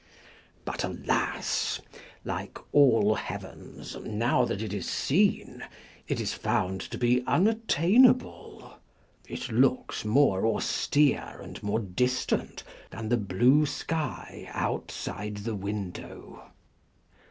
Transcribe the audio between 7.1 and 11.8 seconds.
unattainable; it looks more austere and more